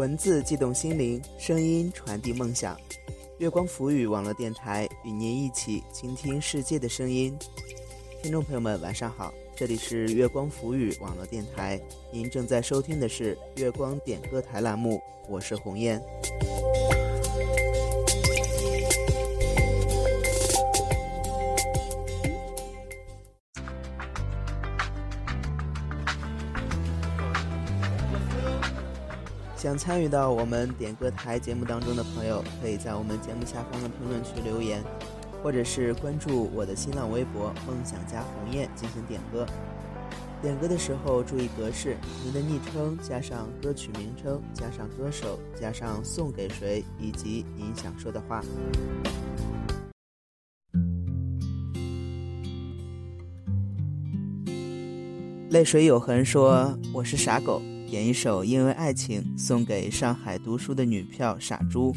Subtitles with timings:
[0.00, 2.74] 文字悸动心灵，声音传递梦想。
[3.36, 7.38] 月光浮语网络电台与您一起倾听世界的声音。
[8.22, 11.78] 听众朋友们，晚上好，这里是月光浮语网络电台，
[12.10, 16.02] 您正在收听的是月光点歌台栏目，我是红艳。
[29.60, 34.82] 想参与到我们点歌台节目当中的朋友，可以在我们节目下方的评论区留言，
[35.42, 39.44] 或者是关注我的新浪微博“梦想家鸿雁”进行点歌。
[40.40, 48.42] 点歌的时候注意格式：您的昵称加上歌曲名称加上歌手加上送给谁以及您想说的话。
[55.50, 61.92] 泪水有痕说：“我是傻狗。”点一首《因为爱情》送给上海读书的女票傻猪。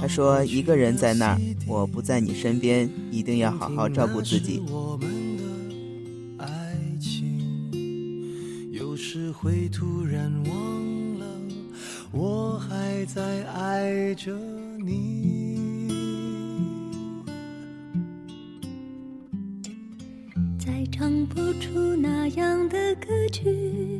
[0.00, 4.62] 他说：“一个人在那儿，我不在你身边，一定要好好照顾自己。”
[8.72, 11.26] 有时会突然忘了，
[12.10, 14.34] 我还在爱着
[14.82, 15.60] 你。
[20.58, 23.99] 再唱不出那样的歌曲。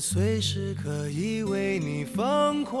[0.00, 2.80] 随时可以为你疯狂。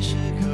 [0.00, 0.53] 时刻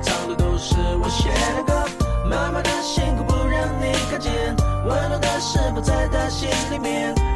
[0.00, 1.72] 唱的都是我写的歌。
[2.24, 4.32] 妈妈的辛苦不让你看见，
[4.86, 7.31] 温暖的食谱在她心里面。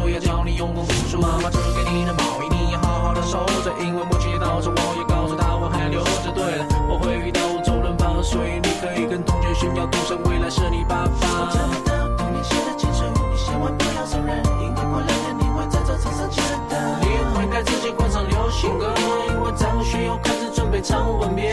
[0.00, 6.32] 像你叔叔要教你用功读书，妈妈织给你的毛衣你要好好的收着，因为母亲节到时我也告诉她我还留着。
[6.34, 11.10] 对了，我会遇到周润发，所以你可以跟同学炫耀，赌神未来是你爸爸。
[11.20, 16.76] 我找不到童年写的情书，你千万不要承认，因为过两年你会在这场上见到。
[17.02, 17.06] 你
[17.36, 18.94] 会该自己换上流行歌，
[19.28, 21.52] 因为张学友开始准备唱吻别。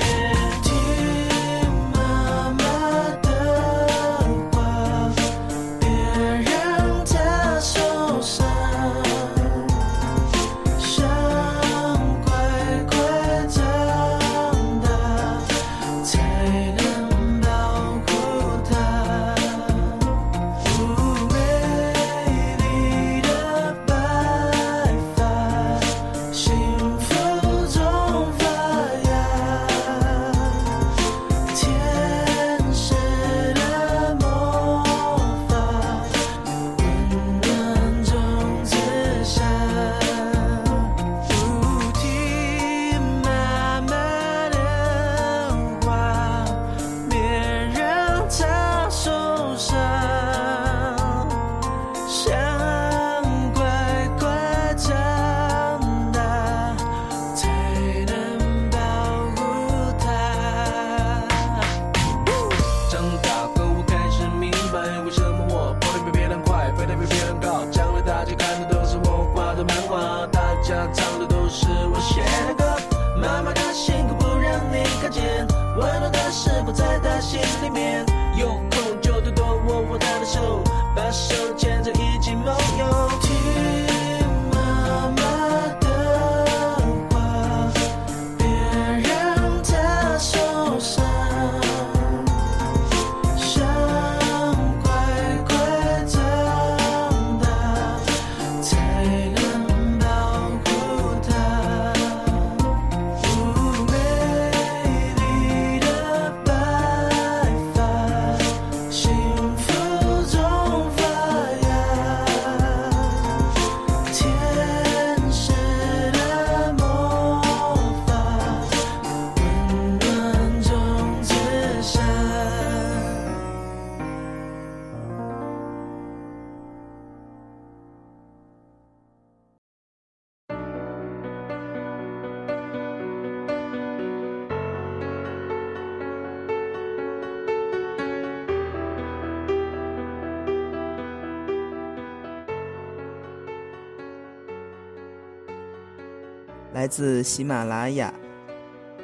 [146.77, 148.13] 来自喜马拉雅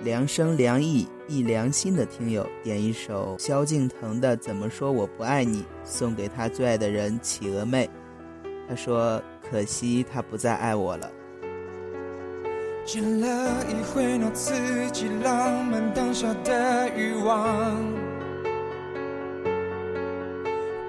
[0.03, 7.89] 良声良意益良心的听友点一首萧敬腾的《怎么说我不爱你》，送给他最爱的人企鹅妹。
[8.69, 11.09] 他说：“可惜他不再爱我了。”
[12.85, 14.53] 见了一回那刺
[14.91, 17.75] 激浪漫当下的欲望，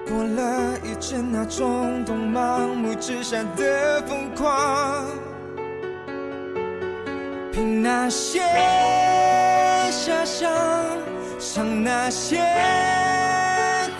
[0.07, 5.07] 过了一阵那冲动盲目之下的疯狂，
[7.55, 8.41] 凭那些
[9.89, 10.51] 遐想，
[11.39, 12.41] 想那些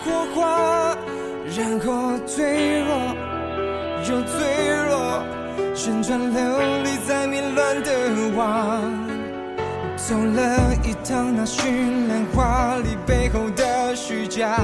[0.04, 0.94] 火花，
[1.56, 3.16] 然后脆弱
[4.06, 4.36] 又脆
[4.86, 5.24] 弱。
[5.74, 7.90] 旋转流离在迷乱的
[8.36, 8.82] 网，
[9.96, 14.58] 走了一趟那绚烂华丽背后的虚假。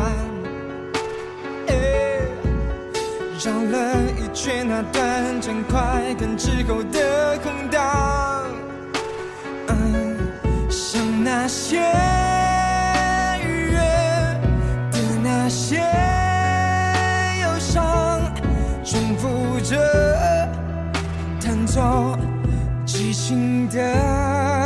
[3.42, 7.82] 绕了一圈那段真快跟之后的空荡，
[11.34, 11.78] 那些
[13.42, 13.78] 愉悦
[14.90, 15.78] 的那些
[17.40, 18.20] 忧伤，
[18.84, 20.46] 重复着
[21.40, 22.18] 弹奏
[22.84, 24.61] 激情的。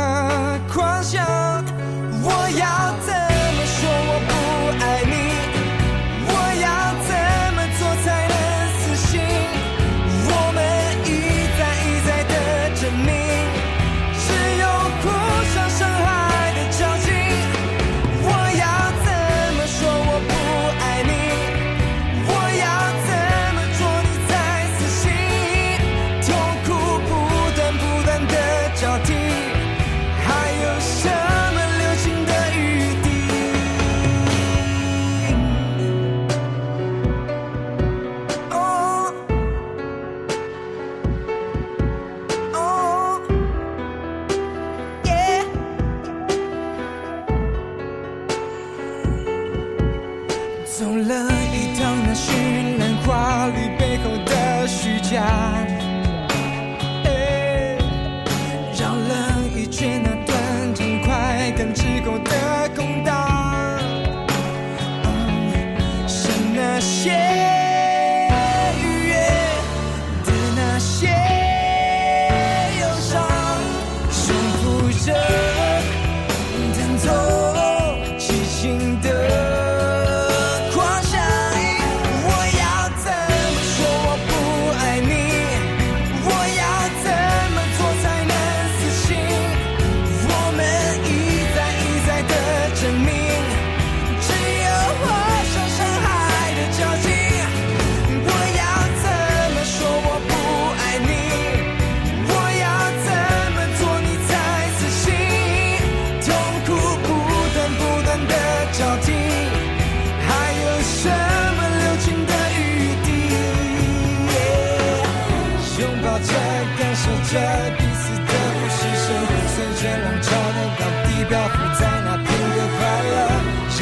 [117.29, 117.33] 着
[117.77, 119.05] 彼此的呼吸声，
[119.53, 123.15] 随着浪潮的高低漂浮在那片的快乐，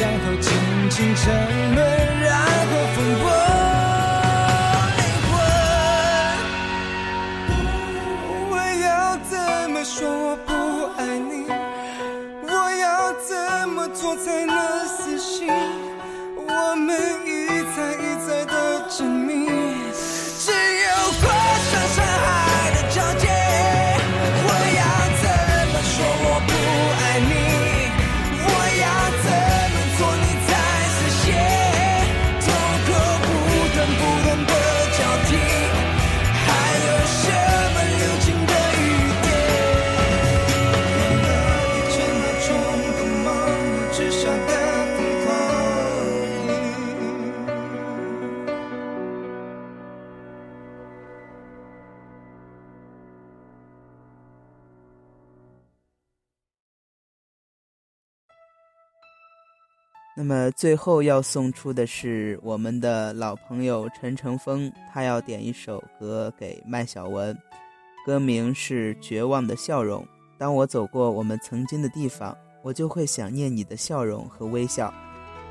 [0.00, 0.46] 然后轻
[0.90, 1.22] 轻沉
[1.74, 1.78] 沦，
[2.22, 3.24] 然后风波
[4.96, 5.30] 灵魂。
[8.50, 8.86] 我要
[9.30, 9.30] 怎
[9.70, 10.48] 么说我不
[11.00, 11.32] 爱你？
[12.42, 12.50] 我
[12.80, 12.84] 要
[13.22, 14.54] 怎么做才能
[14.88, 15.48] 死心？
[16.34, 16.90] 我们
[17.24, 17.28] 一
[17.76, 17.78] 再
[60.18, 67.36] 那么最后要送出的是我们的老朋友陈成峰，他要点一首歌给麦小文，
[68.06, 70.02] 歌名是《绝望的笑容》。
[70.38, 74.90] 当我走过我们曾经的地方，我就会想念你的笑容和微笑，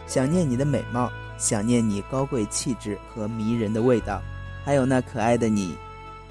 [0.07, 4.19] 想念你的美貌，想念你高贵气质和迷人的味道，
[4.63, 5.75] 还有那可爱的你。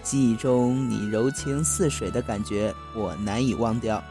[0.03, 4.03] 记忆中你柔情似水的感觉，我难以忘掉。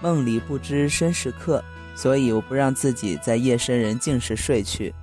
[0.00, 1.60] 梦里不知身是客。
[1.96, 4.94] 所以我不让自己在夜深人静时睡去，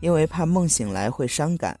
[0.00, 1.78] 因为怕梦醒来会伤感。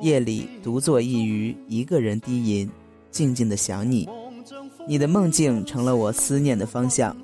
[0.00, 2.70] 夜里独坐一隅，一个人低吟，
[3.10, 4.08] 静静的想你。
[4.86, 7.14] 你的梦境成了我思念的方向。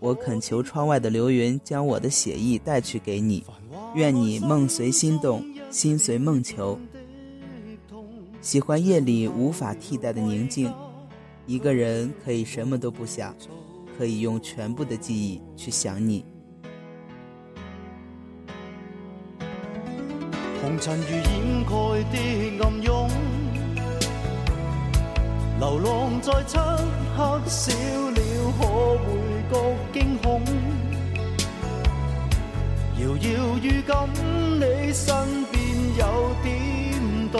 [0.00, 3.44] 我恳求窗外的流云将我的写意带去给你，
[3.94, 6.78] 愿你梦随心动，心随梦求。
[8.42, 10.70] 喜欢夜里无法替代的宁静，
[11.46, 13.34] 一个人可以什么都不想。
[13.96, 16.24] 可以用全部的记忆去想你。
[20.60, 21.72] 红尘如掩盖
[22.10, 22.16] 的
[22.64, 23.08] 暗涌，
[25.60, 26.56] 流浪在漆
[27.16, 27.72] 黑少
[28.10, 28.20] 了，
[28.58, 28.62] 可
[28.98, 29.06] 会
[29.50, 29.54] 觉
[29.92, 30.42] 惊恐？
[32.98, 35.14] 遥遥预感你身
[35.52, 35.54] 边
[35.98, 36.02] 有
[36.42, 36.48] 点
[37.30, 37.36] 冻，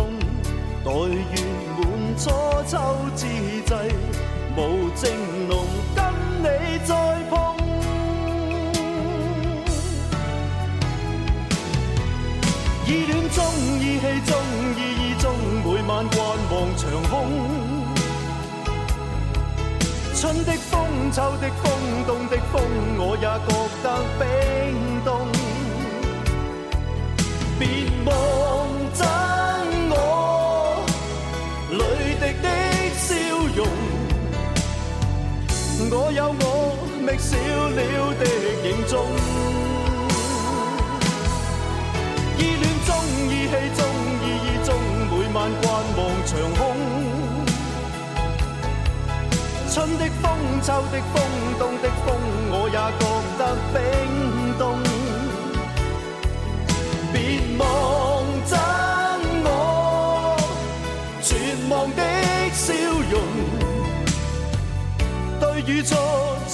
[0.85, 1.35] 待月
[1.79, 1.81] 满
[2.19, 2.23] 初
[2.67, 2.73] 秋
[3.17, 3.27] 之
[3.65, 3.73] 际，
[4.57, 4.59] 无
[4.95, 5.03] 情
[5.49, 5.53] 浓
[6.45, 6.95] 你再
[7.31, 7.35] 碰。
[12.87, 13.43] 依恋中
[13.81, 14.37] 意气中
[14.77, 15.25] 意意中，
[15.65, 16.21] 每晚观
[16.51, 17.13] 望长空。
[20.15, 20.71] 春的风，
[21.11, 21.73] 秋的风，
[22.07, 22.63] 冬的风，
[22.99, 23.51] 我也觉
[23.83, 23.87] 得
[24.19, 24.23] 冰
[25.03, 25.09] 冻。
[27.59, 27.63] 别
[28.05, 28.54] 忘。
[37.15, 37.39] 我覓少
[37.71, 37.79] 了
[38.19, 38.23] 的
[38.67, 38.93] 影踪。
[42.37, 42.91] 依恋中、
[43.31, 43.81] 依稀中、
[44.21, 44.75] 依依中，
[45.09, 45.65] 每晚观
[45.97, 46.61] 望长空。
[49.71, 50.25] 春的风、
[50.61, 51.23] 秋的风、
[51.57, 52.07] 冬的风，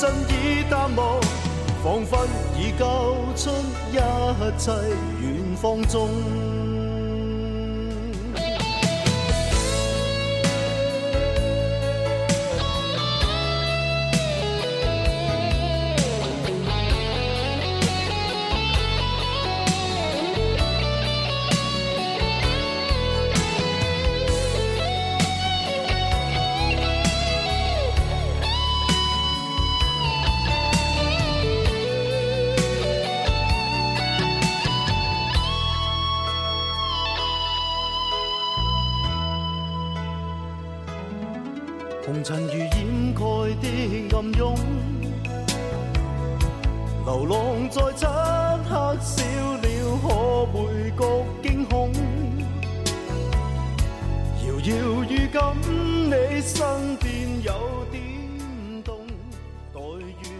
[0.01, 1.21] 身已淡忘，
[1.85, 2.27] 仿佛
[2.57, 3.51] 已交出
[3.93, 3.97] 一
[4.59, 4.73] 切
[5.21, 6.09] 远方中。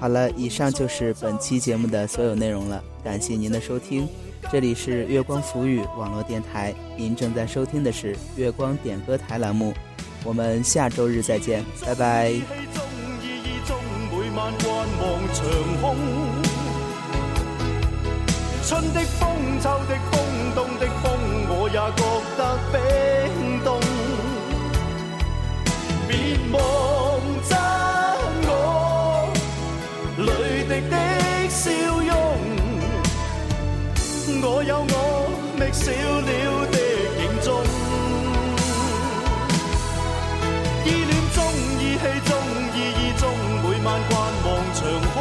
[0.01, 4.09] 好了，以上就是本期节目的所有内容了，感谢您的收听。
[4.51, 9.75] 这里是月光浮语网络电台，您正在收听的是月光点歌台栏目。
[10.25, 12.33] 我们下周日再见，拜拜。
[18.65, 21.09] 春的風，秋的風，冬的風，
[21.49, 22.03] 我也覺
[22.39, 22.41] 得
[22.73, 22.79] 冰
[34.43, 34.95] 我有我
[35.59, 36.77] 觅少了的
[37.21, 37.49] 影踪。
[40.85, 41.39] 依恋中，
[41.79, 42.31] 依稀中，
[42.75, 43.23] 依依中，
[43.63, 44.13] 每晚观
[44.45, 44.79] 望长
[45.13, 45.17] 空。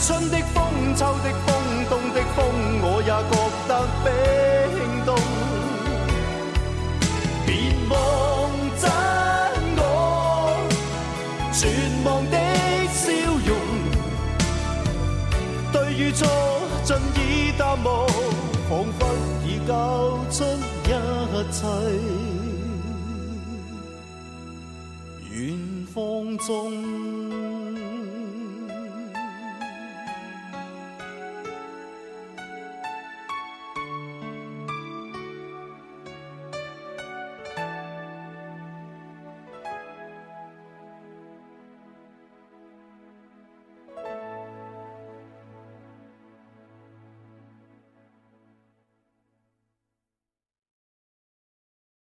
[0.00, 0.56] 春的风，
[0.96, 1.48] 秋的风，
[1.88, 2.38] 冬的风，
[2.82, 3.32] 我也觉
[3.68, 3.70] 得
[4.04, 4.06] 冰
[25.30, 27.03] 远方中。